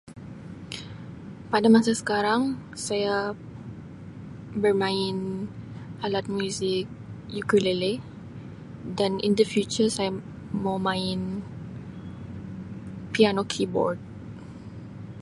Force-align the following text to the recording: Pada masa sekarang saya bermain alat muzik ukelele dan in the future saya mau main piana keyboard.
Pada 1.53 1.67
masa 1.75 1.91
sekarang 2.01 2.41
saya 2.87 3.17
bermain 4.61 5.17
alat 6.05 6.25
muzik 6.35 6.85
ukelele 7.39 7.93
dan 8.99 9.11
in 9.25 9.33
the 9.39 9.45
future 9.53 9.89
saya 9.97 10.09
mau 10.63 10.77
main 10.89 11.19
piana 13.13 13.43
keyboard. 13.53 13.99